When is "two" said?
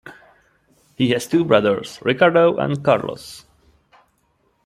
1.27-1.45